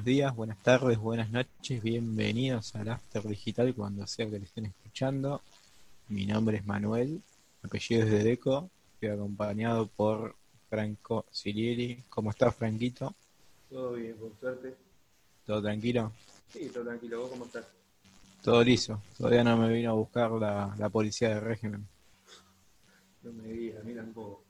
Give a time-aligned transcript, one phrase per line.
[0.00, 4.64] Buenos días, buenas tardes, buenas noches, bienvenidos al After Digital cuando sea que le estén
[4.64, 5.42] escuchando.
[6.08, 7.20] Mi nombre es Manuel,
[7.62, 10.36] apellido es de Deco, estoy acompañado por
[10.70, 12.02] Franco Silieri.
[12.08, 13.14] ¿Cómo estás, Franquito?
[13.68, 14.74] Todo bien, por suerte.
[15.44, 16.12] ¿Todo tranquilo?
[16.48, 17.20] Sí, todo tranquilo.
[17.20, 17.66] ¿Vos cómo estás?
[18.42, 19.02] Todo liso.
[19.18, 21.86] Todavía no me vino a buscar la, la policía del régimen.
[23.22, 24.49] No me digas, mira un poco.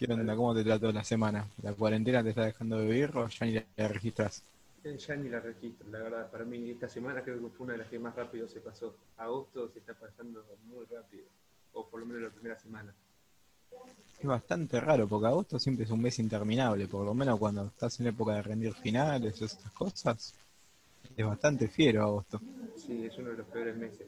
[0.00, 0.34] ¿Qué onda?
[0.34, 1.46] ¿Cómo te trató la semana?
[1.62, 4.42] ¿La cuarentena te está dejando vivir o ya ni la registras?
[4.82, 6.30] Ya ni la registro, la verdad.
[6.30, 8.94] Para mí esta semana creo que fue una de las que más rápido se pasó.
[9.18, 11.24] Agosto se está pasando muy rápido.
[11.74, 12.94] O por lo menos la primera semana.
[14.18, 18.00] Es bastante raro porque agosto siempre es un mes interminable, por lo menos cuando estás
[18.00, 20.32] en época de rendir finales o estas cosas.
[21.14, 22.40] Es bastante fiero agosto.
[22.74, 24.06] Sí, es uno de los peores meses.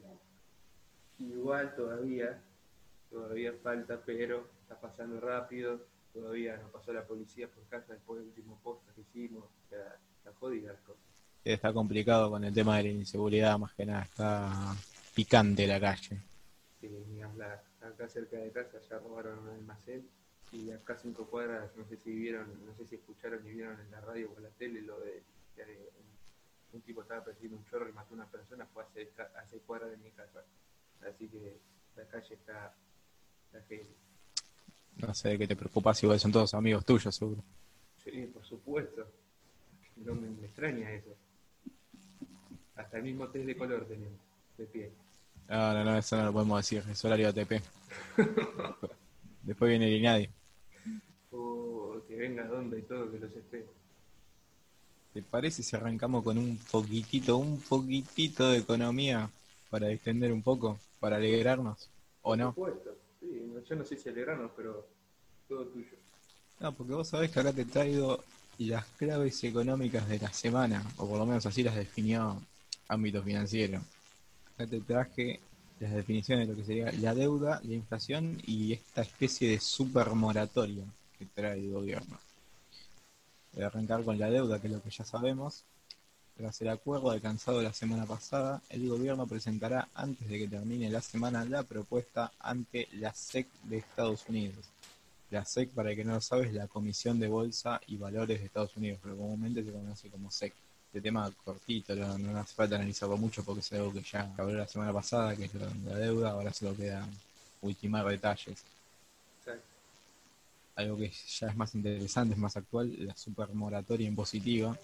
[1.19, 2.41] Igual todavía,
[3.11, 5.85] todavía falta, pero está pasando rápido.
[6.13, 9.45] Todavía nos pasó la policía por casa después del último post que hicimos.
[9.45, 11.03] O sea, está jodida las cosas.
[11.43, 14.75] Está complicado con el tema de la inseguridad, más que nada, está
[15.13, 16.21] picante la calle.
[16.79, 17.63] Sí, ni hablar.
[17.81, 20.07] Acá cerca de casa ya robaron un almacén
[20.53, 23.91] y acá cinco cuadras, no sé si vieron, no sé si escucharon y vieron en
[23.91, 25.23] la radio o en la tele lo de
[25.55, 25.89] que
[26.71, 29.31] un, tipo estaba persiguiendo un chorro y mató a una persona, fue a seis, ca-
[29.35, 30.43] a seis cuadras de mi casa.
[31.07, 31.59] Así que
[31.97, 32.73] la calle está,
[33.47, 33.95] está heavy.
[35.05, 37.43] No sé de qué te preocupas, igual son todos amigos tuyos, seguro.
[38.03, 39.05] Sí, por supuesto.
[39.97, 41.09] No me, me extraña eso.
[42.75, 44.19] Hasta el mismo test de color tenemos,
[44.57, 44.91] de pie.
[45.49, 47.61] No, no, no, eso no lo podemos decir, es horario ATP.
[49.43, 50.29] Después viene el INADI.
[51.31, 53.65] O que venga donde y todo, que los esté.
[55.13, 59.29] ¿Te parece si arrancamos con un poquitito, un poquitito de economía
[59.69, 61.89] para distender un poco, para alegrarnos?
[62.21, 62.53] ¿O no?
[62.53, 63.02] Por supuesto.
[63.67, 64.87] Yo no sé si alegrarnos, pero
[65.47, 65.97] todo tuyo.
[66.59, 68.23] No, porque vos sabés que acá te traigo
[68.59, 72.41] las claves económicas de la semana, o por lo menos así las definió
[72.87, 73.81] ámbito financiero.
[74.53, 75.39] Acá te traje
[75.79, 80.09] las definiciones de lo que sería la deuda, la inflación y esta especie de super
[80.11, 80.85] moratoria
[81.17, 82.19] que trae el gobierno.
[83.53, 85.63] Voy a arrancar con la deuda, que es lo que ya sabemos.
[86.35, 91.01] Tras el acuerdo alcanzado la semana pasada, el gobierno presentará antes de que termine la
[91.01, 94.65] semana la propuesta ante la SEC de Estados Unidos.
[95.29, 98.39] La SEC, para el que no lo sabe, es la Comisión de Bolsa y Valores
[98.39, 100.53] de Estados Unidos, pero comúnmente se conoce como SEC.
[100.87, 104.53] Este tema cortito, no, no hace falta analizarlo mucho porque es algo que ya habló
[104.53, 107.07] la semana pasada, que es de la deuda, ahora solo queda
[107.61, 108.63] ultimar detalles.
[109.39, 109.63] Exacto.
[110.75, 114.77] Algo que ya es más interesante, es más actual, la supermoratoria impositiva.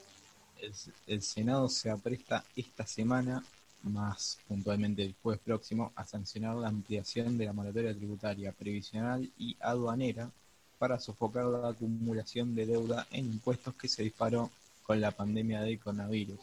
[1.08, 3.44] El, Senado se apresta esta semana,
[3.84, 9.56] más puntualmente el jueves próximo, a sancionar la ampliación de la moratoria tributaria, previsional y
[9.59, 10.30] aduanera
[10.78, 14.52] para sofocar la acumulación de deuda en impuestos que se disparó
[14.84, 16.40] con la pandemia del coronavirus.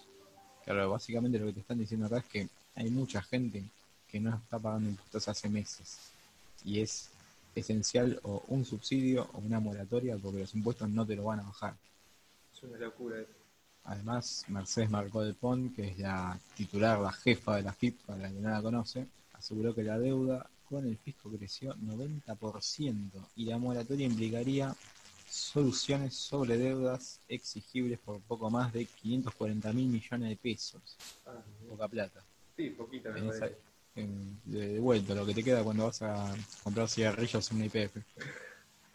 [0.64, 3.64] Claro, básicamente lo que te están diciendo acá es que hay mucha gente
[4.10, 5.98] que no está pagando impuestos hace meses
[6.64, 7.10] y es
[7.54, 11.44] esencial o un subsidio o una moratoria porque los impuestos no te lo van a
[11.44, 11.74] bajar.
[12.54, 13.16] Es una locura.
[13.86, 18.22] Además, Mercedes Marcó del Pont, que es la titular, la jefa de la FIP, para
[18.22, 23.44] la que no la conoce, aseguró que la deuda con el fisco creció 90% y
[23.44, 24.74] la moratoria implicaría
[25.28, 30.96] soluciones sobre deudas exigibles por poco más de 540 mil millones de pesos.
[31.26, 32.24] Ah, Poca plata.
[32.56, 33.50] sí, poquita me esa-
[33.94, 37.66] en- de, de vuelta, lo que te queda cuando vas a comprar cigarrillos en una
[37.66, 38.02] IPF.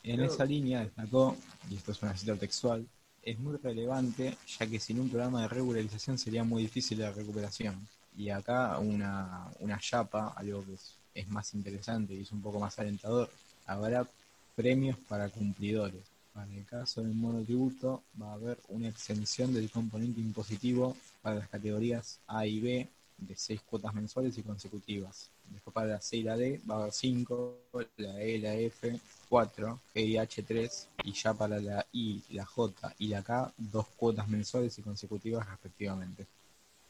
[0.03, 1.35] En esa línea destacó,
[1.69, 2.85] y esto es una cita textual,
[3.23, 7.87] es muy relevante ya que sin un programa de regularización sería muy difícil la recuperación.
[8.17, 12.59] Y acá una, una chapa, algo que es, es más interesante y es un poco
[12.59, 13.29] más alentador,
[13.65, 14.07] habrá
[14.55, 16.03] premios para cumplidores.
[16.33, 21.49] Para el caso del monotributo va a haber una exención del componente impositivo para las
[21.49, 22.87] categorías A y B
[23.21, 25.29] de seis cuotas mensuales y consecutivas.
[25.49, 27.57] Después para la C y la D va a haber 5,
[27.97, 32.45] la E, la F, 4, G y H 3 y ya para la I, la
[32.45, 36.25] J y la K dos cuotas mensuales y consecutivas respectivamente.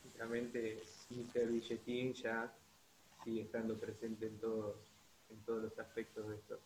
[0.04, 2.52] Básicamente, Inter Billetín ya
[3.24, 4.76] sigue estando presente en todos,
[5.30, 6.60] en todos los aspectos de esto.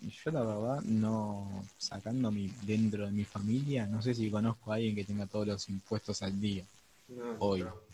[0.00, 4.76] Yo la verdad no, sacando mi, dentro de mi familia, no sé si conozco a
[4.76, 6.64] alguien que tenga todos los impuestos al día.
[7.08, 7.62] No, Hoy.
[7.62, 7.93] no.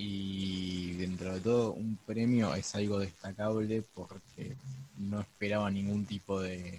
[0.00, 4.54] Y dentro de todo, un premio es algo destacable porque
[4.96, 6.78] no esperaba ningún tipo de,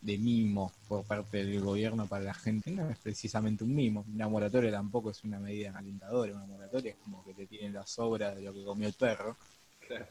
[0.00, 2.72] de mimo por parte del gobierno para la gente.
[2.72, 4.04] No es precisamente un mimo.
[4.12, 6.34] Una moratoria tampoco es una medida alentadora.
[6.34, 9.36] Una moratoria es como que te tienen la sobra de lo que comió el perro.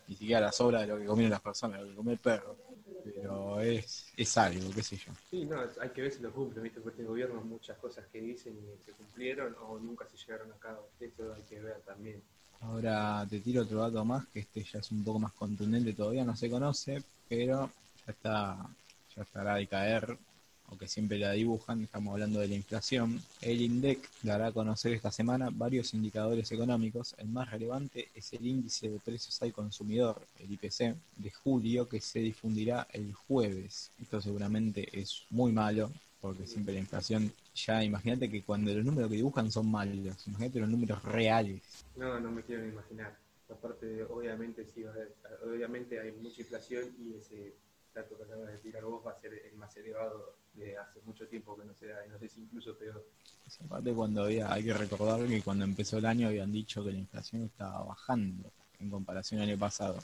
[0.08, 2.56] Ni siquiera la sobra de lo que comieron las personas, lo que comió el perro.
[3.14, 5.12] Pero es, es algo, qué sé yo.
[5.30, 6.80] Sí, no, hay que ver si lo cumple, ¿viste?
[6.80, 10.56] Porque este gobierno muchas cosas que dicen y se cumplieron o nunca se llegaron a
[10.56, 10.88] cabo.
[11.02, 12.24] Eso hay que ver también.
[12.62, 16.26] Ahora te tiro otro dato más, que este ya es un poco más contundente, todavía
[16.26, 17.70] no se conoce, pero
[18.06, 18.70] ya está,
[19.16, 20.18] ya estará de caer
[20.70, 23.22] aunque siempre la dibujan, estamos hablando de la inflación.
[23.42, 27.16] El INDEC dará a conocer esta semana varios indicadores económicos.
[27.18, 32.02] El más relevante es el índice de precios al consumidor, el IPC, de julio, que
[32.02, 33.92] se difundirá el jueves.
[34.02, 35.92] Esto seguramente es muy malo,
[36.28, 40.60] porque siempre la inflación, ya imagínate que cuando los números que dibujan son malos, imagínate
[40.60, 41.62] los números reales.
[41.96, 43.18] No, no me quiero ni imaginar.
[43.50, 44.84] Aparte, obviamente, sí,
[45.46, 47.56] obviamente hay mucha inflación y ese
[47.96, 51.26] dato que acabas de tirar vos va a ser el más elevado de hace mucho
[51.28, 53.06] tiempo que no se da, y no sé si incluso peor.
[53.64, 56.98] aparte cuando había, hay que recordar que cuando empezó el año habían dicho que la
[56.98, 59.98] inflación estaba bajando en comparación al año pasado.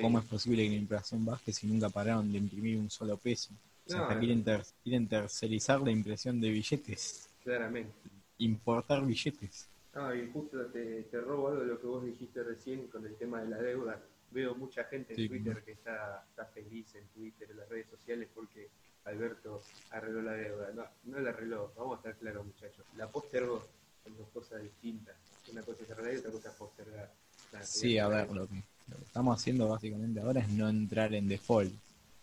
[0.00, 3.50] ¿Cómo es posible que la inflación baje si nunca pararon de imprimir un solo peso?
[3.88, 4.44] O sea, quieren,
[4.82, 7.30] quieren tercerizar la impresión de billetes.
[7.42, 7.92] Claramente.
[8.38, 9.66] Importar billetes.
[9.94, 13.16] Ah, y justo te, te robo algo de lo que vos dijiste recién con el
[13.16, 14.00] tema de la deuda.
[14.30, 18.28] Veo mucha gente en Twitter que está, está feliz en Twitter, en las redes sociales,
[18.34, 18.68] porque
[19.04, 20.70] Alberto arregló la deuda.
[20.74, 22.84] No, no la arregló, vamos a estar claros, muchachos.
[22.96, 23.66] La postergó,
[24.04, 25.16] son dos cosas distintas.
[25.50, 27.12] Una cosa es arreglar y otra cosa es postergar.
[27.62, 28.62] sí, a ver, lo que,
[29.06, 31.72] estamos haciendo básicamente ahora es no entrar en default.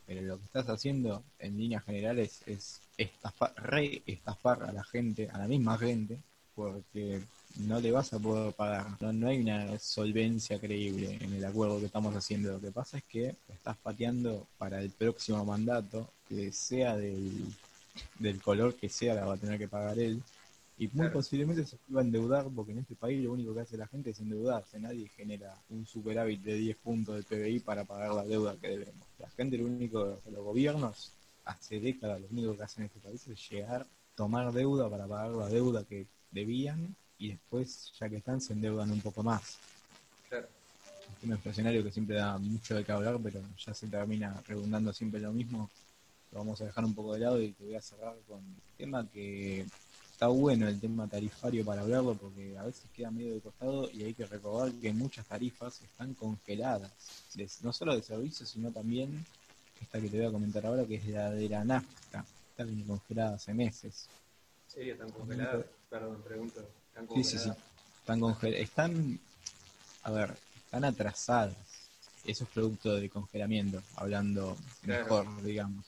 [0.08, 5.30] Pero lo que estás haciendo en líneas generales es estafar, re estafar a la gente,
[5.32, 6.20] a la misma gente,
[6.56, 7.22] porque
[7.58, 8.88] no le vas a poder pagar.
[9.02, 12.54] No, no hay una solvencia creíble en el acuerdo que estamos haciendo.
[12.54, 17.46] Lo que pasa es que estás pateando para el próximo mandato, que sea del,
[18.20, 20.22] del color que sea, la va a tener que pagar él.
[20.78, 23.78] Y muy posiblemente se va a endeudar, porque en este país lo único que hace
[23.78, 24.78] la gente es endeudarse.
[24.78, 29.08] Nadie genera un superávit de 10 puntos del PBI para pagar la deuda que debemos.
[29.20, 31.14] La gente, lo único, los gobiernos,
[31.46, 33.86] hace décadas, lo único que hacen en este país es llegar,
[34.16, 38.92] tomar deuda para pagar la deuda que debían y después, ya que están, se endeudan
[38.92, 39.58] un poco más.
[40.28, 40.48] Claro.
[41.18, 44.92] Es un inflacionario que siempre da mucho de qué hablar, pero ya se termina redundando
[44.92, 45.70] siempre lo mismo.
[46.34, 48.58] Lo vamos a dejar un poco de lado y te voy a cerrar con un
[48.78, 49.66] tema que
[50.16, 54.04] está bueno, el tema tarifario para hablarlo, porque a veces queda medio de costado y
[54.04, 56.90] hay que recordar que muchas tarifas están congeladas,
[57.62, 59.26] no solo de servicios, sino también
[59.82, 62.24] esta que te voy a comentar ahora, que es la de la nafta.
[62.50, 64.08] Está congelada hace meses.
[64.78, 65.66] ¿En ¿Están congeladas?
[65.90, 66.66] Perdón, pregunto.
[67.14, 67.52] Sí, sí, sí.
[68.00, 68.62] Están congeladas.
[68.62, 69.20] Están,
[70.04, 70.34] a ver,
[70.64, 71.58] están atrasadas.
[72.24, 75.86] Eso es producto de congelamiento, hablando mejor, digamos.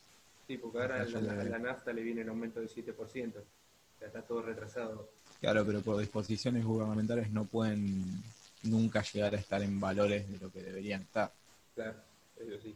[0.47, 3.33] Sí, porque ahora la, la, nafta le viene en aumento del 7%.
[4.00, 5.10] Sea, está todo retrasado.
[5.40, 8.24] Claro, pero por disposiciones gubernamentales no pueden
[8.64, 11.32] nunca llegar a estar en valores de lo que deberían estar.
[11.76, 11.96] Claro,
[12.38, 12.76] eso sí.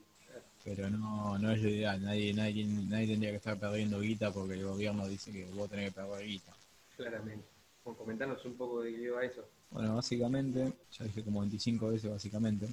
[0.63, 2.01] Pero no, no es lo ideal.
[2.03, 5.89] Nadie, nadie, nadie tendría que estar perdiendo guita porque el gobierno dice que vos tenés
[5.89, 6.53] que perder guita.
[6.95, 7.45] Claramente.
[7.83, 9.43] Bueno, comentanos un poco de qué va eso.
[9.71, 12.67] Bueno, básicamente, ya dije como 25 veces básicamente.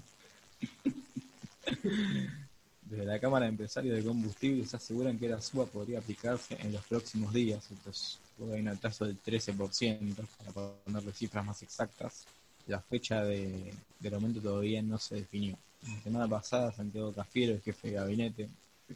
[2.82, 6.84] Desde la Cámara de Empresarios de Combustibles aseguran que la suba podría aplicarse en los
[6.84, 7.66] próximos días.
[7.70, 8.18] Entonces,
[8.52, 12.24] hay un atraso del 13%, para ponerle cifras más exactas.
[12.66, 15.56] La fecha de, del aumento todavía no se definió.
[15.82, 18.48] La semana pasada, Santiago Cafiero, el jefe de gabinete,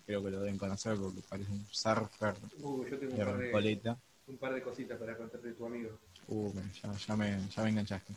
[0.06, 3.96] creo que lo deben conocer porque parece un surfer uh, yo tengo de
[4.26, 5.90] un par de cositas para contarte de tu amigo.
[6.28, 8.14] Uh, ya, ya, me, ya me enganchaste.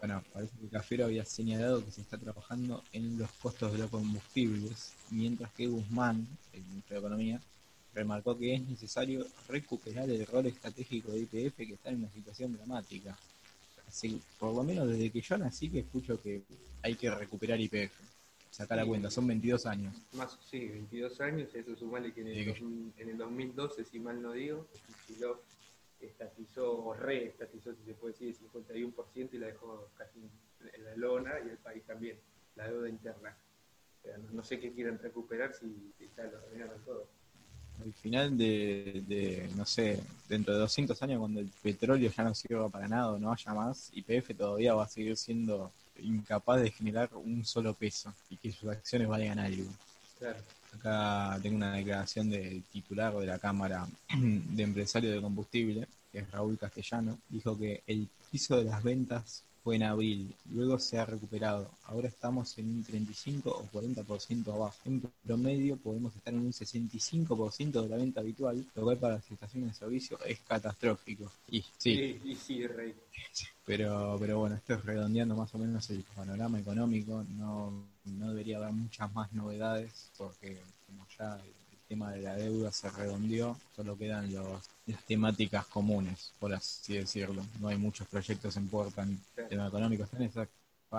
[0.00, 3.90] Bueno, parece que Cafiero había señalado que se está trabajando en los costos de los
[3.90, 7.40] combustibles, mientras que Guzmán, el ministro de Economía,
[7.94, 12.56] remarcó que es necesario recuperar el rol estratégico de IPF que está en una situación
[12.56, 13.16] dramática.
[13.86, 16.42] Así, por lo menos desde que yo nací que escucho que
[16.82, 17.92] hay que recuperar IPF.
[18.50, 19.94] Saca la cuenta, son 22 años.
[20.14, 24.32] Más, sí, 22 años, eso sumale que en el, en el 2012, si mal no
[24.32, 24.66] digo,
[25.06, 25.38] Kisilov
[26.00, 30.20] estatizó, o reestatizó, si se puede decir, el 51% y la dejó casi
[30.72, 32.18] en la lona y el país también,
[32.56, 33.36] la deuda interna.
[34.32, 37.08] no, sé qué quieren recuperar si, ya lo terminaron todo.
[37.84, 42.34] Al final de, de, no sé, dentro de 200 años, cuando el petróleo ya no
[42.34, 46.70] sirva para nada o no haya más, YPF todavía va a seguir siendo incapaz de
[46.70, 49.70] generar un solo peso y que sus acciones valgan algo.
[50.74, 56.30] Acá tengo una declaración del titular de la Cámara de Empresarios de Combustible, que es
[56.30, 61.04] Raúl Castellano, dijo que el piso de las ventas fue en abril, luego se ha
[61.04, 61.70] recuperado.
[61.88, 64.78] Ahora estamos en un 35 o 40% abajo.
[64.86, 69.30] En promedio podemos estar en un 65% de la venta habitual, lo cual para las
[69.30, 71.30] estaciones de servicio es catastrófico.
[71.50, 72.94] Y sí, Y, y sí, Rey.
[73.66, 77.22] pero, pero bueno, esto es redondeando más o menos el panorama económico.
[77.36, 77.70] No,
[78.06, 81.38] no debería haber muchas más novedades porque como ya
[81.88, 87.42] tema de la deuda se redondeó, solo quedan los, las temáticas comunes, por así decirlo.
[87.60, 89.18] No hay muchos proyectos en puerta en
[89.48, 90.04] tema económico.
[90.04, 90.48] Está, en esa-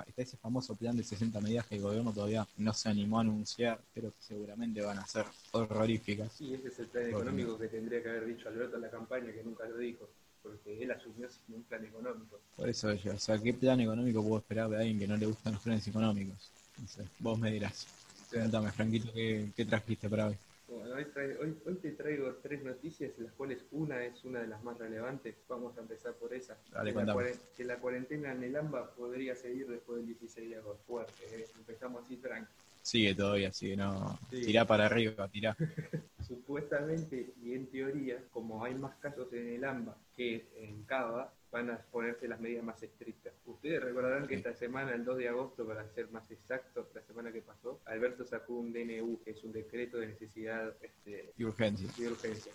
[0.08, 3.22] está ese famoso plan de 60 medidas que el gobierno todavía no se animó a
[3.22, 6.31] anunciar, pero que seguramente van a ser horroríficas.
[6.38, 9.31] Sí, ese es el plan económico que tendría que haber dicho Alberto en la campaña,
[9.31, 10.10] que nunca lo dijo,
[10.43, 12.39] porque él asumió sin un plan económico.
[12.55, 15.25] Por eso, yo, o sea, ¿qué plan económico puedo esperar de alguien que no le
[15.25, 16.51] gustan los planes económicos?
[16.77, 17.88] No sé, vos me dirás.
[18.29, 20.38] Cuéntame, Franquito, ¿qué, qué trajiste para hoy?
[20.70, 21.06] Bueno, hoy,
[21.42, 25.36] hoy, hoy te traigo tres noticias, las cuales una es una de las más relevantes.
[25.48, 26.58] Vamos a empezar por esa.
[26.72, 30.56] Dale, que, la que la cuarentena en el AMBA podría seguir después del 16 de
[30.58, 30.84] agosto.
[30.86, 31.46] Fuerte, ¿eh?
[31.58, 32.52] empezamos así tranqui.
[32.82, 34.18] Sigue todavía, sigue, no.
[34.30, 34.42] Sí.
[34.42, 35.56] Tirá para arriba, tirá.
[36.28, 41.70] Supuestamente y en teoría, como hay más casos en el AMBA que en Cava, van
[41.72, 43.34] a ponerse las medidas más estrictas.
[43.46, 47.32] Ustedes recordarán que esta semana, el 2 de agosto, para ser más exactos, la semana
[47.32, 51.88] que pasó, Alberto sacó un DNU, que es un decreto de necesidad este, Y urgencia.
[51.98, 52.51] de urgencia,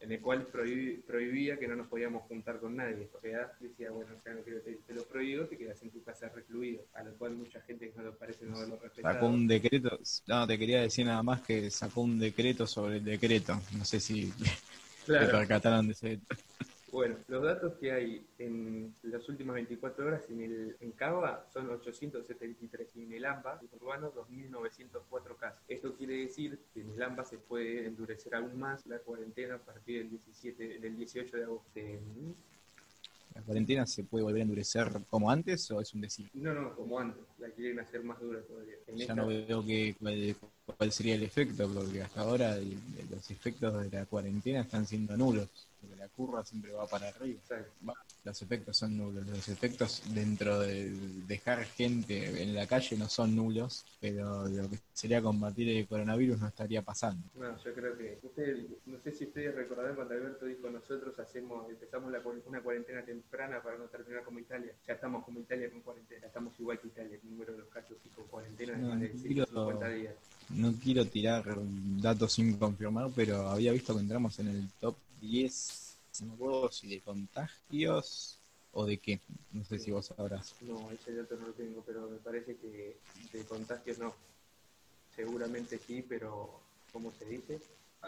[0.00, 3.08] en el cual prohibía que no nos podíamos juntar con nadie.
[3.12, 6.02] O sea, decía, bueno, ya no quiero te, te lo prohíbo, te quedas en tu
[6.02, 6.84] casa recluido.
[6.94, 9.14] A lo cual mucha gente no lo parece no haberlo respetado.
[9.14, 9.98] Sacó un decreto.
[10.26, 13.60] No, te quería decir nada más que sacó un decreto sobre el decreto.
[13.76, 14.44] No sé si te
[15.06, 15.38] Claro.
[15.38, 16.20] percataron de ese.
[16.90, 21.68] Bueno, los datos que hay en las últimas 24 horas en el en Cava son
[21.68, 25.60] 873 y en el AMBA, el urbano, 2.904 casos.
[25.68, 29.58] Esto quiere decir que en el AMBA se puede endurecer aún más la cuarentena a
[29.58, 31.68] partir del 17, del 18 de agosto.
[33.34, 36.28] ¿La cuarentena se puede volver a endurecer como antes o es un decir?
[36.32, 38.74] No, no, como antes, la quieren hacer más dura todavía.
[38.86, 40.36] En Ya esta- no veo que, cuál,
[40.76, 42.78] cuál sería el efecto, porque hasta ahora el-
[43.10, 45.67] los efectos de la cuarentena están siendo nulos.
[45.80, 47.40] Porque la curva siempre va para arriba.
[48.24, 49.26] Los efectos son nulos.
[49.26, 50.90] Los efectos dentro de
[51.26, 56.40] dejar gente en la calle no son nulos, pero lo que sería combatir el coronavirus
[56.40, 57.22] no estaría pasando.
[57.36, 61.70] No, yo creo que ustedes, no sé si ustedes recordarán cuando Alberto dijo nosotros hacemos,
[61.70, 64.72] empezamos la, una cuarentena temprana para no terminar como Italia.
[64.86, 67.96] Ya estamos como Italia con cuarentena, estamos igual que Italia, el número de los casos
[68.04, 70.14] y con cuarentena de No, más de no quiero- 150 días.
[70.50, 71.44] No quiero tirar
[72.00, 76.88] datos sin confirmar, pero había visto que entramos en el top 10, no acuerdo si
[76.88, 78.38] de contagios
[78.72, 79.20] o de qué.
[79.52, 80.54] No sé si vos sabrás.
[80.62, 82.96] No, ese dato no lo tengo, pero me parece que
[83.32, 84.14] de contagios no.
[85.14, 86.60] Seguramente sí, pero
[86.92, 87.60] ¿cómo se dice?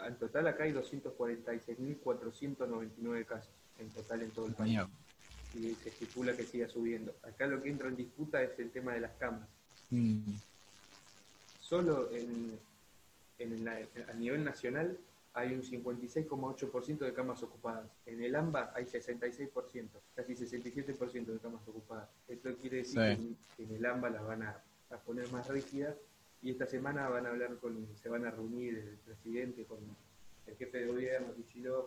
[0.07, 4.79] En total acá hay 246.499 casos, en total en todo el país.
[5.53, 7.13] Y se estipula que siga subiendo.
[7.23, 9.49] Acá lo que entra en disputa es el tema de las camas.
[9.89, 10.31] Mm,
[11.71, 12.59] Solo en,
[13.39, 14.97] en la- a nivel nacional
[15.33, 17.89] hay un 56,8% de camas ocupadas.
[18.05, 22.09] En el AMBA hay 66%, casi 67% de camas ocupadas.
[22.27, 23.05] Esto quiere decir Sí.
[23.05, 25.95] que, en, que en el AMBA las van a, a poner más rígidas
[26.41, 29.79] y esta semana van a hablar con, se van a reunir el presidente con
[30.47, 31.85] el jefe de gobierno, Kicillof,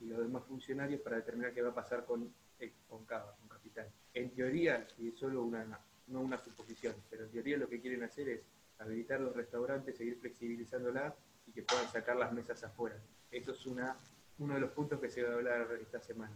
[0.00, 3.48] y los demás funcionarios para determinar qué va a pasar con, eh, con Cava, con
[3.48, 3.88] Capital.
[4.12, 5.64] En teoría, y es solo una,
[6.08, 8.40] no una suposición, pero en teoría lo que quieren hacer es
[8.84, 11.14] habilitar los restaurantes, seguir flexibilizándola
[11.46, 12.96] y que puedan sacar las mesas afuera.
[13.30, 13.96] Eso es una,
[14.38, 16.34] uno de los puntos que se va a hablar esta semana.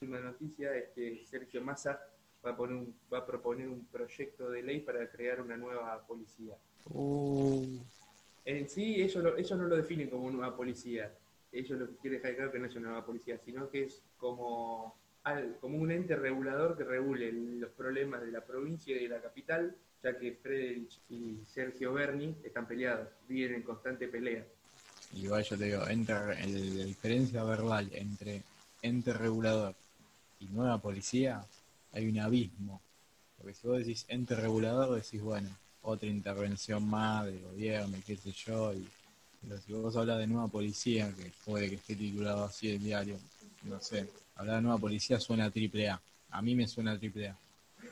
[0.00, 2.00] Una noticia es que Sergio Massa
[2.44, 6.04] va a, poner un- va a proponer un proyecto de ley para crear una nueva
[6.06, 6.56] policía.
[6.86, 7.78] Uh,
[8.44, 11.12] En sí, ellos, lo- ellos no lo definen como nueva policía.
[11.52, 14.02] Ellos lo que quieren dejar claro que no es una nueva policía, sino que es
[14.18, 14.96] como,
[15.60, 19.76] como un ente regulador que regule los problemas de la provincia y de la capital,
[20.02, 24.44] ya que Friedrich y Sergio Berni están peleados, viven en constante pelea.
[25.14, 28.42] igual yo te digo, entre la diferencia verbal entre
[28.82, 29.74] ente regulador
[30.40, 31.44] y nueva policía,
[31.92, 32.80] hay un abismo.
[33.38, 35.48] Porque si vos decís ente regulador, decís, bueno,
[35.82, 38.86] otra intervención más del gobierno, qué sé yo, y
[39.42, 43.18] pero si vos hablas de nueva policía, que puede que esté titulado así el diario,
[43.64, 46.00] no sé, hablar de nueva policía suena triple A.
[46.30, 47.36] A mí me suena triple A.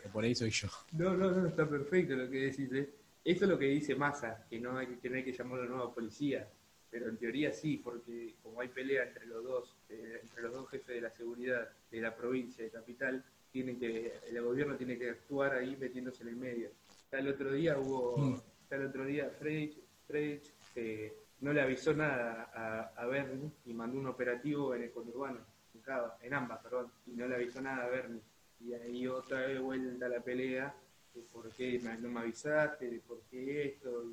[0.02, 0.68] Que por ahí soy yo.
[0.92, 2.72] No, no, no, está perfecto lo que decís.
[2.72, 2.90] ¿eh?
[3.24, 5.66] Eso es lo que dice Massa, que no hay que, que no hay que llamarlo
[5.66, 6.48] nueva policía.
[6.90, 10.68] Pero en teoría sí, porque como hay pelea entre los dos, eh, entre los dos
[10.70, 15.10] jefes de la seguridad de la provincia de capital, tienen que, el gobierno tiene que
[15.10, 16.70] actuar ahí metiéndose en el medio.
[17.12, 18.40] El otro día hubo, Mm.
[18.70, 23.98] el otro día Freich, Freich, eh, no le avisó nada a, a Berni y mandó
[23.98, 25.40] un operativo en el conurbano,
[25.74, 28.20] en, Cava, en ambas, perdón, y no le avisó nada a Berni.
[28.64, 30.74] Y ahí otra vez vuelta la pelea
[31.14, 34.04] de por qué no me avisaste, de por qué esto.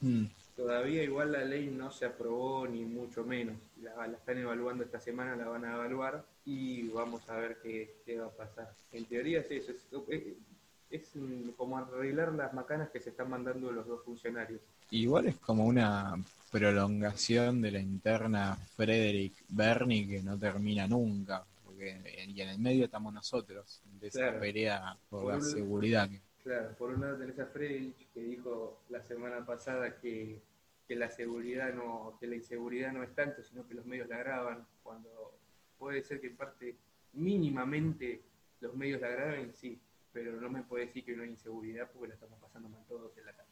[0.00, 0.24] Mm.
[0.56, 3.56] Todavía igual la ley no se aprobó ni mucho menos.
[3.82, 7.96] La, la están evaluando esta semana, la van a evaluar y vamos a ver qué,
[8.06, 8.72] qué va a pasar.
[8.92, 9.78] En teoría es eso, es,
[10.08, 10.22] es-
[10.90, 11.10] es,
[11.56, 14.60] como arreglar las macanas que se están mandando los dos funcionarios.
[14.92, 16.14] Igual es como una
[16.52, 21.44] prolongación de la interna Frederick Bernie que no termina nunca,
[21.86, 24.40] y en el medio estamos nosotros, de esa Claro.
[24.40, 26.08] pelea por Por la un- seguridad.
[26.42, 30.42] Claro, por un lado tenés a Friedrich que dijo la semana pasada que,
[30.86, 34.18] que la seguridad no, que la inseguridad no es tanto, sino que los medios la
[34.18, 35.38] graban, cuando
[35.78, 36.76] puede ser que en parte
[37.14, 38.22] mínimamente
[38.60, 39.80] los medios la graben, sí,
[40.12, 43.16] pero no me puede decir que no hay inseguridad porque la estamos pasando mal todos
[43.18, 43.43] en la calle.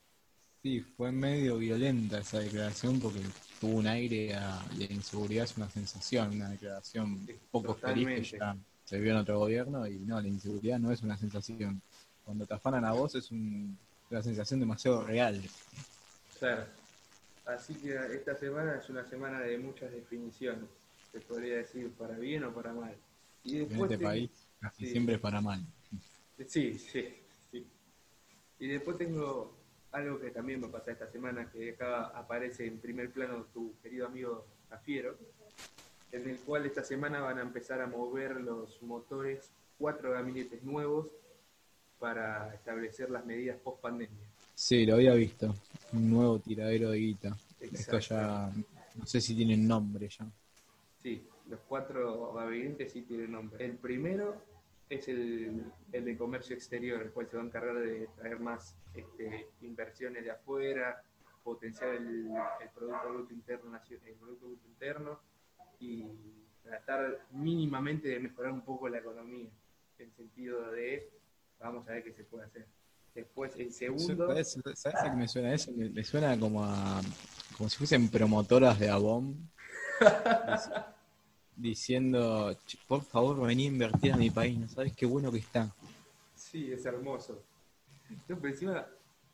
[0.62, 3.20] Sí, fue medio violenta esa declaración porque
[3.60, 7.18] tuvo un aire a la inseguridad, es una sensación, una declaración
[7.50, 8.38] poco feliz que totalmente.
[8.38, 11.82] ya se vio en otro gobierno y no, la inseguridad no es una sensación.
[12.24, 13.76] Cuando te afanan a vos es un-
[14.10, 15.42] una sensación demasiado real.
[16.38, 16.64] Claro.
[17.44, 20.68] Así que esta semana es una semana de muchas definiciones,
[21.10, 22.94] se podría decir para bien o para mal.
[23.44, 24.92] Y En después este te- país casi sí.
[24.92, 25.60] siempre para mal.
[26.46, 27.08] Sí, sí,
[27.50, 27.66] sí.
[28.60, 29.61] Y después tengo
[29.92, 34.06] algo que también me pasa esta semana, que acá aparece en primer plano tu querido
[34.06, 35.16] amigo Cafiero,
[36.10, 41.08] en el cual esta semana van a empezar a mover los motores, cuatro gabinetes nuevos
[41.98, 44.26] para establecer las medidas post pandemia.
[44.54, 45.54] Sí, lo había visto.
[45.92, 47.36] Un nuevo tiradero de guita.
[47.60, 48.50] Esto ya,
[48.96, 50.26] no sé si tienen nombre ya.
[51.02, 53.64] Sí, los cuatro gabinetes sí tienen nombre.
[53.64, 54.42] El primero
[54.94, 58.76] es el, el de comercio exterior, el cual se va a encargar de traer más
[58.94, 61.02] este, inversiones de afuera,
[61.42, 62.30] potenciar el,
[62.60, 65.20] el Producto Bruto Interno, el Producto Bruto Interno
[65.80, 66.06] y
[66.62, 69.50] tratar mínimamente de mejorar un poco la economía,
[69.98, 71.10] en sentido de
[71.58, 72.66] vamos a ver qué se puede hacer.
[73.14, 74.28] Después, el segundo...
[74.28, 75.72] ¿Sabes, sabes a qué me suena eso?
[75.72, 77.00] Me, me suena como a
[77.56, 79.50] como si fuesen promotoras de Avon
[81.56, 85.38] diciendo, "Che, por favor, vení a invertir a mi país, no sabes qué bueno que
[85.38, 85.70] está.
[86.34, 87.42] Sí, es hermoso.
[88.28, 88.86] No, pero encima,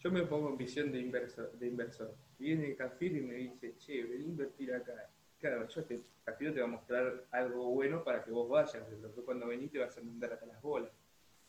[0.02, 1.52] yo me pongo en visión de inversor.
[1.58, 2.14] De inversor.
[2.38, 5.10] Viene Cafir y me dice, che, ven a invertir acá.
[5.40, 9.24] Claro, yo te, Cafiro te va a mostrar algo bueno para que vos vayas, pero
[9.24, 10.90] cuando venís te vas a mandar hasta las bolas.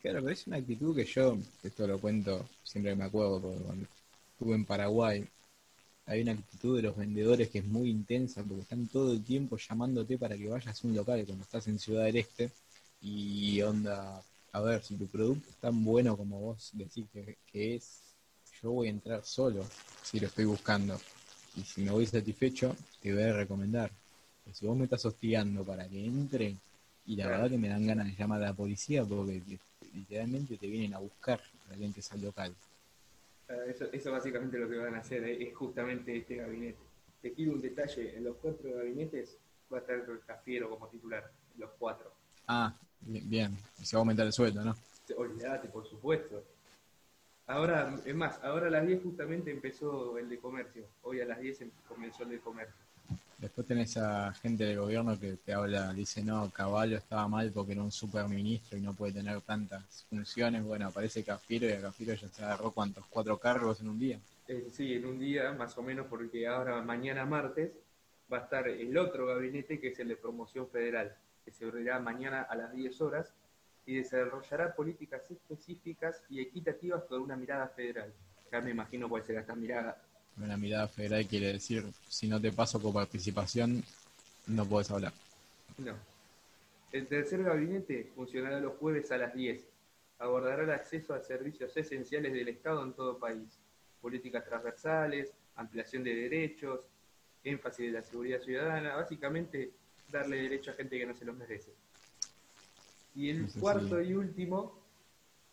[0.01, 3.59] Claro, pero es una actitud que yo, esto lo cuento siempre que me acuerdo, porque
[3.59, 3.87] cuando
[4.31, 5.27] estuve en Paraguay,
[6.09, 9.57] hay una actitud de los vendedores que es muy intensa, porque están todo el tiempo
[9.57, 12.51] llamándote para que vayas a un local cuando estás en Ciudad del Este,
[13.01, 17.75] y onda, a ver, si tu producto es tan bueno como vos decís que, que
[17.75, 18.01] es,
[18.61, 19.65] yo voy a entrar solo,
[20.03, 20.99] si lo estoy buscando,
[21.55, 23.91] y si me voy satisfecho, te voy a recomendar.
[24.43, 26.55] Pero si vos me estás hostigando para que entre,
[27.05, 29.59] y la verdad que me dan ganas de llamar a la policía porque te-
[29.93, 31.39] literalmente te vienen a buscar
[31.79, 32.53] entres al local.
[33.67, 36.77] Eso, eso básicamente lo que van a hacer, eh, es justamente este gabinete.
[37.21, 39.39] Te quiero un detalle, en los cuatro gabinetes
[39.73, 42.13] va a estar Cafiero como titular, los cuatro.
[42.47, 43.57] Ah, bien, bien.
[43.81, 44.75] se va a aumentar el sueldo, ¿no?
[45.17, 46.43] Olvídate, por supuesto.
[47.47, 50.85] Ahora, es más, ahora a las 10 justamente empezó el de comercio.
[51.01, 52.85] Hoy a las 10 em- comenzó el de comercio.
[53.39, 57.71] Después tenés a gente del gobierno que te habla, dice, no, Caballo estaba mal porque
[57.71, 60.61] era un superministro y no puede tener tantas funciones.
[60.61, 64.19] Bueno, aparece Cafiero y a Cafiero ya se agarró cuántos, cuatro cargos en un día.
[64.49, 67.71] Eh, sí, en un día más o menos, porque ahora mañana martes
[68.31, 71.97] va a estar el otro gabinete que es el de promoción federal, que se abrirá
[71.99, 73.33] mañana a las 10 horas
[73.85, 78.13] y desarrollará políticas específicas y equitativas con una mirada federal.
[78.51, 80.08] Ya me imagino cuál será esta mirada.
[80.41, 83.83] Una mirada federal quiere decir, si no te paso con participación,
[84.47, 85.11] no puedes hablar.
[85.77, 85.95] No.
[86.91, 89.61] El tercer gabinete funcionará los jueves a las 10.
[90.19, 93.59] Abordará el acceso a servicios esenciales del Estado en todo país.
[94.01, 96.81] Políticas transversales, ampliación de derechos,
[97.43, 99.71] énfasis de la seguridad ciudadana, básicamente
[100.09, 101.73] darle derecho a gente que no se los merece.
[103.13, 103.59] Y el Eso sí.
[103.59, 104.79] cuarto y último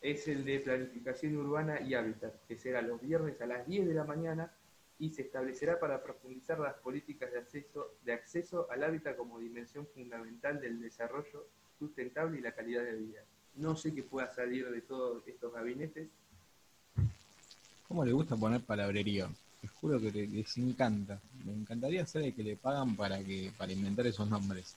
[0.01, 3.95] es el de planificación urbana y hábitat, que será los viernes a las 10 de
[3.95, 4.53] la mañana
[4.99, 9.87] y se establecerá para profundizar las políticas de acceso, de acceso al hábitat como dimensión
[9.95, 11.47] fundamental del desarrollo
[11.79, 13.21] sustentable y la calidad de vida.
[13.57, 16.09] No sé qué pueda salir de todos estos gabinetes.
[17.89, 19.29] ¿Cómo le gusta poner palabrería?
[19.61, 21.21] Te juro que le- les encanta.
[21.45, 24.77] Me encantaría el que le pagan para que para inventar esos nombres.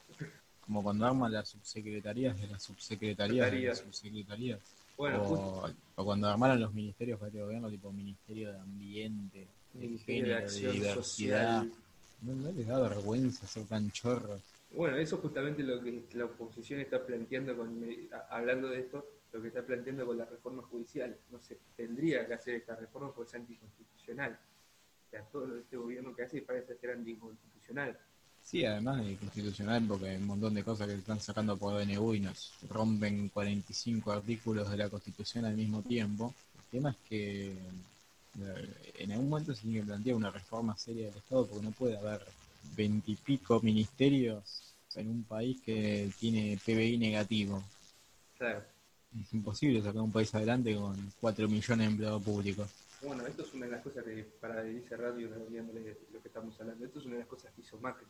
[0.64, 3.78] Como cuando arman las subsecretarías de las subsecretarías de las Secretarías.
[3.78, 4.60] subsecretarías.
[4.96, 10.34] Bueno, o, o cuando armaron los ministerios para este gobierno, tipo Ministerio de Ambiente, de
[10.34, 10.76] Acción.
[10.94, 11.72] Social.
[12.22, 14.40] ¿No, no les da vergüenza ser tan chorros?
[14.72, 17.82] Bueno, eso es justamente lo que la oposición está planteando, con,
[18.30, 21.16] hablando de esto, lo que está planteando con la reforma judicial.
[21.30, 24.38] No se tendría que hacer esta reforma porque es anticonstitucional.
[25.06, 27.98] O sea, todo este gobierno que hace parece ser anticonstitucional.
[28.42, 32.14] Sí, además de constitucional, porque hay un montón de cosas que están sacando por DNU
[32.14, 36.34] y nos rompen 45 artículos de la Constitución al mismo tiempo.
[36.56, 37.56] El tema es que eh,
[38.98, 41.96] en algún momento se tiene que plantear una reforma seria del Estado porque no puede
[41.96, 42.24] haber
[42.76, 47.62] veintipico ministerios en un país que tiene PBI negativo.
[48.38, 48.62] Claro.
[49.20, 52.70] Es imposible sacar un país adelante con 4 millones de empleados públicos.
[53.02, 56.60] Bueno, esto es una de las cosas que, para ir cerrando y lo que estamos
[56.60, 58.06] hablando, esto es una de las cosas que hizo Macri.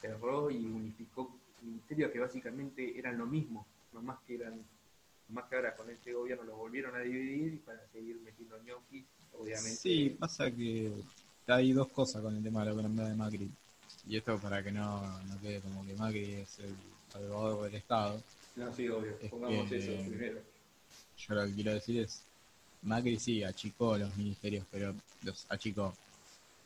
[0.00, 4.62] cerró y unificó ministerios que básicamente eran lo mismo, no más que eran
[5.28, 9.04] más que ahora con este gobierno lo volvieron a dividir y para seguir metiendo ñoquis,
[9.32, 9.76] obviamente.
[9.76, 10.92] Sí, pasa que
[11.46, 13.50] hay dos cosas con el tema de la economía de Macri.
[14.06, 16.74] Y esto para que no, no quede como que Macri es el
[17.12, 18.22] salvador del Estado.
[18.56, 19.18] No, sí, obvio.
[19.30, 20.40] Pongamos eso primero.
[21.16, 22.22] Yo lo que quiero decir es,
[22.82, 25.94] Macri sí achicó los ministerios, pero los achicó.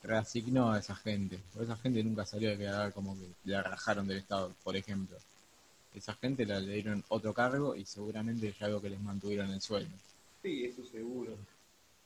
[0.02, 1.38] Reasignó a esa gente.
[1.52, 5.16] Pero esa gente nunca salió de quedar como que le rajaron del Estado, por ejemplo.
[5.94, 9.94] Esa gente le dieron otro cargo y seguramente es algo que les mantuvieron el sueldo.
[10.42, 11.36] Sí, eso seguro.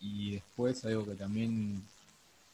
[0.01, 1.83] Y después algo que también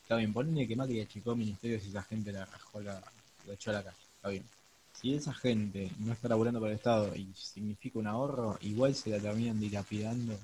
[0.02, 3.02] Está bien, ponle que Macri achicó ministerios y esa gente la rajó, la,
[3.50, 3.96] echó a la calle.
[4.16, 4.44] Está bien.
[4.92, 9.10] Si esa gente no está laburando para el Estado y significa un ahorro, igual se
[9.10, 10.38] la terminan dilapidando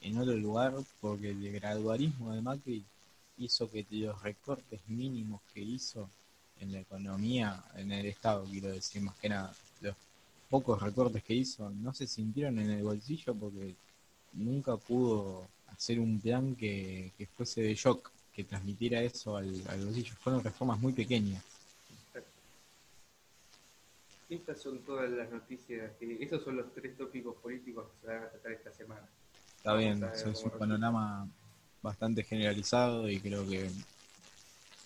[0.00, 2.84] en otro lugar porque el gradualismo de Macri
[3.38, 6.08] hizo que los recortes mínimos que hizo
[6.58, 9.94] en la economía, en el Estado, quiero decir más que nada, los
[10.52, 13.74] pocos recortes que hizo no se sintieron en el bolsillo porque
[14.34, 19.50] nunca pudo hacer un plan que, que fuese de shock que transmitiera eso al,
[19.82, 20.12] bolsillo.
[20.16, 21.42] Fueron reformas muy pequeñas.
[24.28, 28.24] Estas son todas las noticias, que, esos son los tres tópicos políticos que se van
[28.24, 29.08] a tratar esta semana.
[29.56, 31.26] Está bien, es un panorama
[31.80, 33.70] bastante generalizado y creo que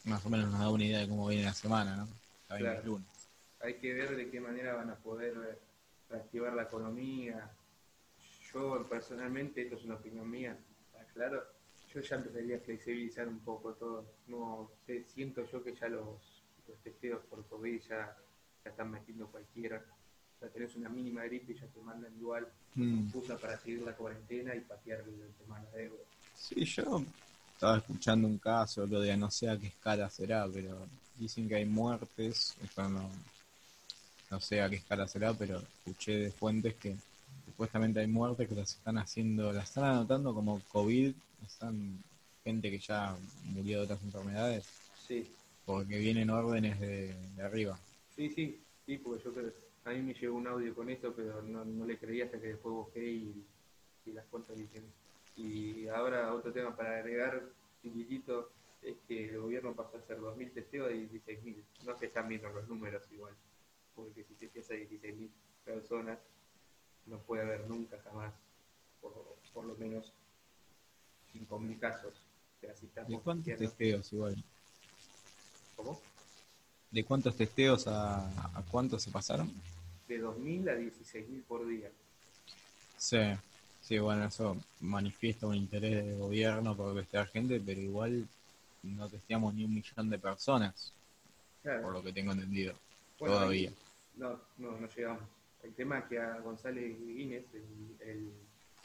[0.05, 2.09] más o menos nos da una idea de cómo viene la semana, ¿no?
[3.61, 5.59] Hay que ver de qué manera van a poder
[6.09, 7.51] reactivar la economía.
[8.53, 10.57] Yo personalmente, esto es una opinión mía,
[11.17, 11.43] claro,
[11.93, 14.05] yo ya empezaría a flexibilizar un poco todo.
[14.27, 16.21] No sé, siento yo que ya los,
[16.83, 18.17] testeos por COVID ya,
[18.65, 19.83] están metiendo cualquiera.
[20.37, 22.47] O sea, tenés una mínima gripe y ya te mandan igual.
[22.75, 23.09] Mm.
[23.41, 25.91] Para seguir la cuarentena y patear el tema de
[26.35, 27.03] Sí, yo
[27.55, 31.55] estaba escuchando un caso lo de no sé a qué escala será, pero dicen que
[31.55, 32.55] hay muertes.
[32.77, 33.09] No,
[34.31, 36.97] no sé a qué escala será, pero escuché de fuentes que
[37.45, 41.15] supuestamente hay muertes que las están haciendo, las están anotando como COVID
[41.47, 42.03] están
[42.45, 44.67] gente que ya murió de otras enfermedades.
[45.07, 45.29] Sí.
[45.65, 47.79] Porque vienen órdenes de, arriba.
[48.15, 49.53] Sí, sí, sí, porque yo creo,
[49.85, 52.73] a mí me llegó un audio con esto, pero no, le creí hasta que después
[52.73, 53.45] busqué y,
[54.07, 54.85] las cuentas dicen.
[55.37, 57.43] Y ahora otro tema para agregar,
[57.83, 61.57] chiquitito, es que el gobierno pasó a hacer 2.000 testeos de 16.000.
[61.85, 63.35] No se están viendo los números igual,
[63.97, 65.31] porque si empieza a 16.000
[65.65, 66.19] personas,
[67.07, 68.33] no puede haber nunca jamás,
[69.01, 70.13] por lo menos
[71.35, 72.15] 5.000 casos.
[73.07, 74.37] ¿De cuántos testeos igual?
[75.77, 76.01] ¿Cómo?
[76.91, 78.27] ¿De cuántos testeos a,
[78.59, 79.53] a cuántos se pasaron?
[80.09, 81.91] De 2.000 a 16.000 por día.
[82.97, 83.19] Sí,
[83.83, 88.27] sí, bueno, eso manifiesta un interés del gobierno por testear gente, pero igual
[88.83, 90.93] no testeamos ni un millón de personas,
[91.63, 92.75] por lo que tengo entendido,
[93.19, 93.73] todavía.
[94.17, 95.23] No, no, no llegamos.
[95.63, 97.47] El tema es que a González Guínez,
[98.01, 98.33] el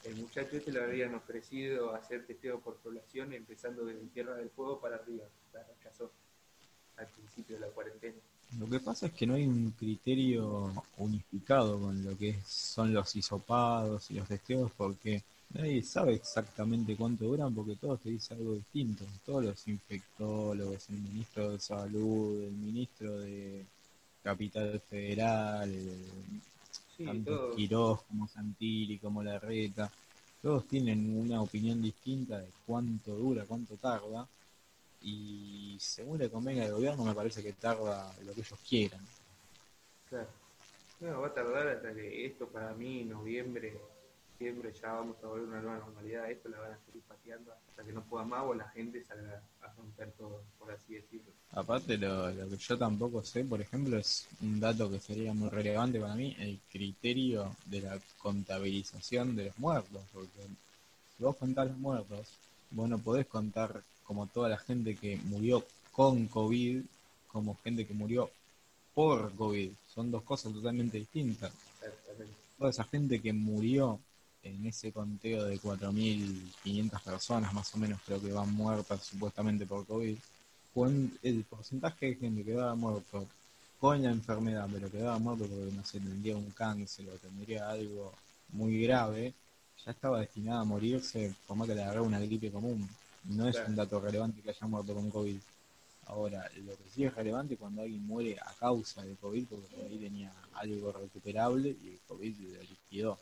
[0.03, 4.79] el muchacho este le habían ofrecido hacer testeo por población empezando desde Tierra del Fuego
[4.79, 5.25] para arriba.
[5.53, 6.11] La rechazó
[6.97, 8.15] al principio de la cuarentena.
[8.59, 13.15] Lo que pasa es que no hay un criterio unificado con lo que son los
[13.15, 18.55] hisopados y los testeos porque nadie sabe exactamente cuánto duran porque todos te dicen algo
[18.55, 19.05] distinto.
[19.23, 23.65] Todos los infectólogos, el ministro de Salud, el ministro de
[24.23, 25.69] Capital Federal,
[27.03, 29.91] tanto Quirós como Santilli, como Larreta,
[30.41, 34.27] todos tienen una opinión distinta de cuánto dura, cuánto tarda,
[35.01, 39.01] y según le convenga al gobierno me parece que tarda lo que ellos quieran.
[40.09, 40.27] Claro.
[40.99, 43.79] No, va a tardar hasta que esto para mí, noviembre,
[44.41, 47.51] diciembre ya vamos a volver a una nueva normalidad, esto la van a seguir pateando
[47.51, 51.31] hasta que no pueda más o la gente salga a romper todo, por así decirlo.
[51.51, 55.49] Aparte, lo, lo, que yo tampoco sé, por ejemplo, es un dato que sería muy
[55.49, 60.41] relevante para mí, el criterio de la contabilización de los muertos, porque
[61.15, 62.27] si vos contás los muertos,
[62.71, 66.81] vos no podés contar como toda la gente que murió con COVID,
[67.27, 68.31] como gente que murió
[68.95, 69.71] por COVID.
[69.93, 71.51] Son dos cosas totalmente distintas.
[72.57, 73.99] Toda esa gente que murió
[74.43, 79.85] en ese conteo de 4.500 personas, más o menos, creo que van muertas supuestamente por
[79.85, 80.17] COVID,
[81.23, 83.27] el porcentaje de gente que va muerto
[83.79, 88.13] con la enfermedad, pero quedaba muerto porque no se tendría un cáncer o tendría algo
[88.49, 89.33] muy grave,
[89.85, 92.87] ya estaba destinada a morirse por más que le agarrara una gripe común.
[93.25, 95.37] No es un dato relevante que haya muerto con COVID.
[96.07, 99.75] Ahora, lo que sí es relevante es cuando alguien muere a causa de COVID, porque
[99.75, 103.17] por ahí tenía algo recuperable y el COVID le liquidó.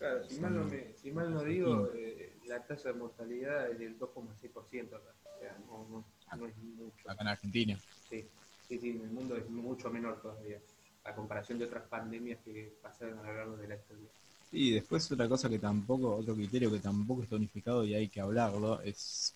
[0.00, 3.98] Claro, si mal, no si mal no digo, eh, la tasa de mortalidad es del
[3.98, 4.96] 2,6%.
[4.96, 6.04] O sea, no, no,
[6.38, 7.10] no, es mucho.
[7.10, 7.78] Acá en Argentina.
[8.08, 8.26] Sí,
[8.66, 10.58] sí, sí, en el mundo es mucho menor todavía,
[11.04, 14.08] a comparación de otras pandemias que pasaron a lo largo de la historia.
[14.52, 18.22] Y después otra cosa que tampoco, otro criterio que tampoco está unificado y hay que
[18.22, 19.34] hablarlo, es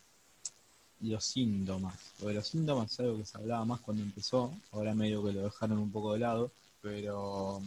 [1.03, 1.95] los síntomas.
[2.19, 5.43] Porque los síntomas es algo que se hablaba más cuando empezó, ahora medio que lo
[5.43, 6.51] dejaron un poco de lado,
[6.81, 7.61] pero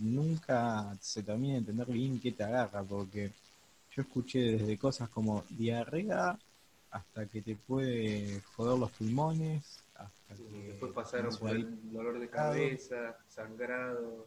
[0.00, 3.30] nunca se termina de entender bien qué te agarra, porque
[3.94, 6.38] yo escuché desde cosas como diarrea
[6.90, 12.28] hasta que te puede joder los pulmones, hasta que después pasaron por el dolor de
[12.28, 14.26] cabeza, sangrado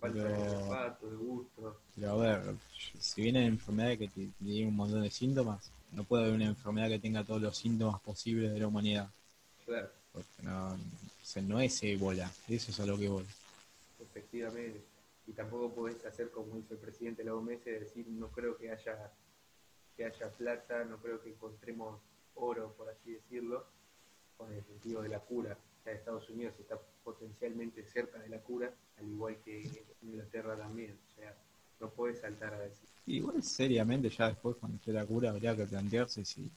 [0.00, 1.80] falta de olfato, de gusto.
[1.94, 2.54] Pero a ver,
[2.98, 6.98] si viene enfermedad que tiene un montón de síntomas, no puede haber una enfermedad que
[6.98, 9.08] tenga todos los síntomas posibles de la humanidad.
[9.64, 9.88] Claro.
[10.12, 10.76] Porque no,
[11.42, 13.24] no es ébola, eso es a lo que voy.
[14.14, 14.80] Efectivamente.
[15.26, 18.70] Y tampoco podés hacer como hizo el presidente de la OMS, decir no creo que
[18.70, 19.10] haya
[19.96, 22.00] que haya plata, no creo que encontremos
[22.34, 23.64] oro, por así decirlo,
[24.36, 25.56] con el sentido de la cura.
[25.84, 29.70] Ya Estados Unidos está potencialmente cerca de la cura, al igual que
[30.02, 30.98] Inglaterra también.
[31.12, 31.34] O sea,
[31.80, 32.88] no puedes saltar a decir.
[33.06, 36.50] Igual seriamente ya después cuando esté la cura habría que plantearse si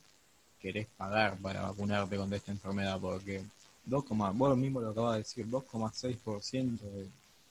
[0.59, 3.43] querés pagar para vacunarte contra esta enfermedad, porque
[3.85, 7.07] 2, vos mismo lo acabas de decir, 2,6% de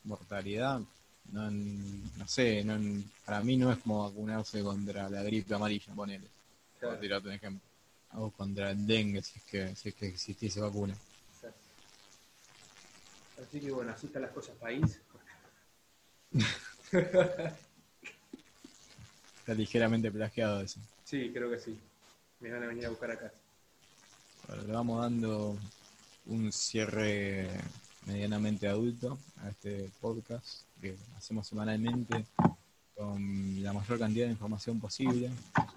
[0.07, 0.81] mortalidad,
[1.33, 2.79] no, no sé, no,
[3.25, 6.29] para mí no es como vacunarse contra la gripe amarilla, ponele,
[6.79, 6.99] claro.
[6.99, 7.69] tirarte un ejemplo,
[8.15, 10.95] o contra el dengue si es que, si es que existiese vacuna.
[13.43, 14.99] Así que bueno, así están las cosas país.
[19.39, 20.81] Está ligeramente plagiado eso.
[21.05, 21.79] Sí, creo que sí.
[22.41, 23.33] Me van a venir a buscar acá.
[24.49, 25.57] Bueno, le vamos dando
[26.27, 27.51] un cierre
[28.07, 32.25] medianamente adulto a este podcast que hacemos semanalmente
[32.95, 35.31] con la mayor cantidad de información posible.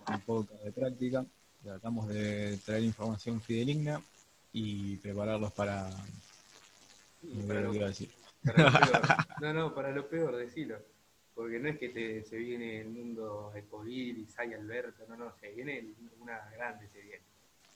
[0.08, 1.26] un podcast de práctica.
[1.64, 4.02] Tratamos de traer información fideligna
[4.54, 5.90] y prepararlos para
[7.48, 8.10] para lo, decir.
[9.42, 10.78] No, no, para lo peor, decilo.
[11.36, 15.16] Porque no es que te, se viene el mundo de COVID y sale Alberto, no,
[15.16, 17.24] no, se viene una grande, se viene.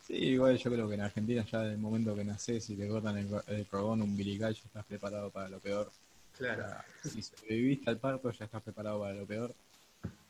[0.06, 3.18] Sí, igual yo creo que en Argentina ya del momento que naces y te cortan
[3.18, 5.92] el, el cordón umbilical ya estás preparado para lo peor.
[6.38, 6.66] Claro.
[7.04, 9.54] si sobreviviste al parto ya estás preparado para lo peor.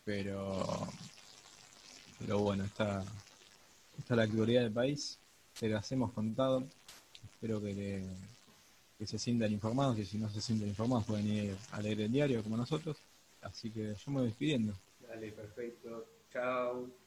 [0.05, 0.87] Pero,
[2.19, 3.03] pero bueno, está,
[3.97, 5.17] está la actualidad del país.
[5.53, 6.63] Se las hemos contado.
[7.23, 8.03] Espero que le,
[8.97, 12.11] que se sientan informados y si no se sienten informados pueden ir a leer el
[12.11, 12.97] diario como nosotros.
[13.41, 14.73] Así que yo me voy despidiendo.
[15.07, 16.05] Dale, perfecto.
[16.31, 17.02] Chao.